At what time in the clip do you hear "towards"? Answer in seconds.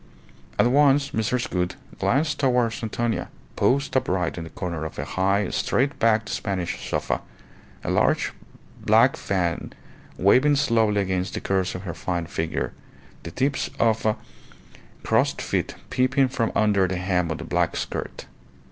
2.39-2.81